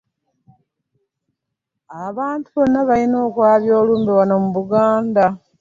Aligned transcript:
Abantu 2.05 2.47
bonna 2.55 2.79
balina 2.89 3.17
okwabya 3.27 3.73
olumbe 3.81 4.11
wano 4.17 4.35
mu 4.43 4.49
Buganda. 4.57 5.25